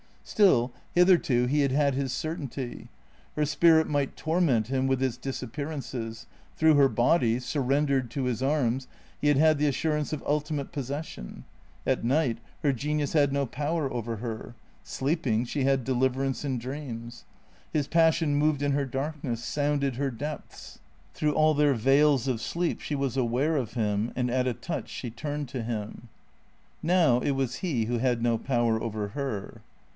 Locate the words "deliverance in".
15.83-16.57